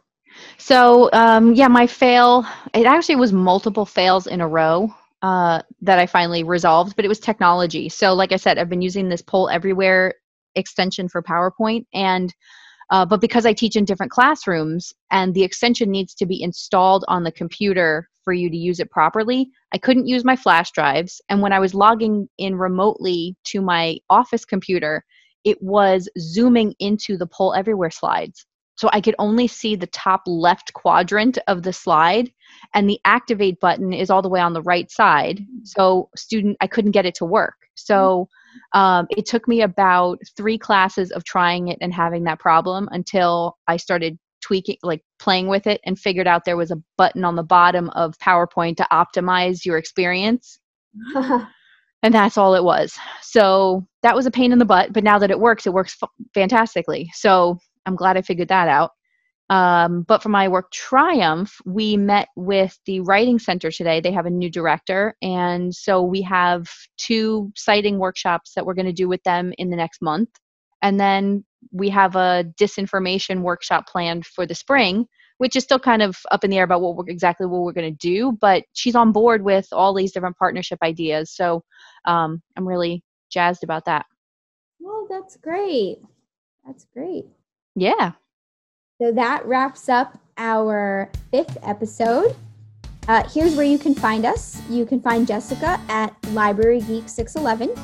[0.58, 6.00] So, um, yeah, my fail, it actually was multiple fails in a row uh, that
[6.00, 7.90] I finally resolved, but it was technology.
[7.90, 10.16] So, like I said, I've been using this Poll Everywhere
[10.56, 11.86] extension for PowerPoint.
[11.94, 12.34] And
[12.90, 17.06] uh, but because I teach in different classrooms and the extension needs to be installed
[17.08, 21.22] on the computer for you to use it properly, I couldn't use my flash drives.
[21.30, 25.04] And when I was logging in remotely to my office computer,
[25.44, 28.46] it was zooming into the Poll Everywhere slides.
[28.76, 32.32] So I could only see the top left quadrant of the slide,
[32.74, 35.46] and the activate button is all the way on the right side.
[35.64, 37.56] So student, I couldn't get it to work.
[37.76, 38.30] So
[38.74, 43.58] um, it took me about three classes of trying it and having that problem until
[43.68, 47.36] I started tweaking, like playing with it, and figured out there was a button on
[47.36, 50.60] the bottom of PowerPoint to optimize your experience.
[51.16, 52.98] and that's all it was.
[53.22, 55.96] So that was a pain in the butt, but now that it works, it works
[56.02, 57.10] f- fantastically.
[57.14, 58.92] So I'm glad I figured that out.
[59.50, 64.00] Um, but for my work triumph, we met with the writing center today.
[64.00, 66.68] They have a new director, and so we have
[66.98, 70.30] two citing workshops that we're going to do with them in the next month,
[70.82, 75.06] and then we have a disinformation workshop planned for the spring,
[75.38, 77.94] which is still kind of up in the air about what exactly what we're going
[77.94, 78.38] to do.
[78.40, 81.64] But she's on board with all these different partnership ideas, so
[82.06, 84.06] um, I'm really jazzed about that.
[84.80, 85.98] Well, that's great.
[86.66, 87.26] That's great.
[87.76, 88.14] Yeah.
[89.02, 92.36] So that wraps up our fifth episode.
[93.08, 94.62] Uh, here's where you can find us.
[94.70, 97.76] You can find Jessica at Library Geek 611.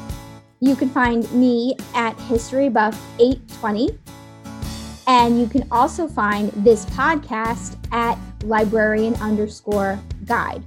[0.61, 3.97] You can find me at History Buff 820.
[5.07, 10.63] And you can also find this podcast at librarian underscore guide.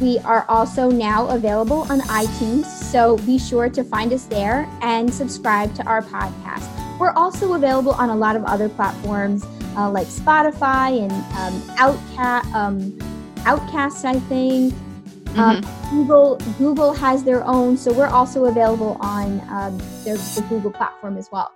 [0.00, 5.12] We are also now available on iTunes, so be sure to find us there and
[5.12, 6.85] subscribe to our podcast.
[6.98, 9.44] We're also available on a lot of other platforms
[9.76, 12.98] uh, like Spotify and um, Outcast, um,
[13.44, 14.74] Outcast, I think.
[15.36, 15.96] Um, mm-hmm.
[15.96, 21.18] Google Google has their own, so we're also available on um, the, the Google platform
[21.18, 21.52] as well.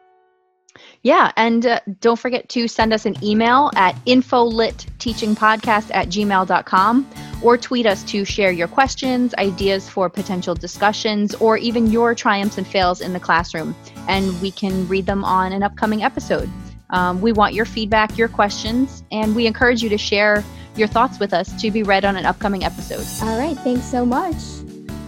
[1.02, 7.10] Yeah, and uh, don't forget to send us an email at infolitteachingpodcast at gmail.com
[7.42, 12.58] or tweet us to share your questions, ideas for potential discussions, or even your triumphs
[12.58, 13.74] and fails in the classroom.
[14.08, 16.50] And we can read them on an upcoming episode.
[16.90, 20.44] Um, we want your feedback, your questions, and we encourage you to share
[20.76, 23.06] your thoughts with us to be read on an upcoming episode.
[23.26, 23.56] All right.
[23.58, 24.36] Thanks so much.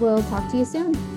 [0.01, 1.12] We'll talk to you soon.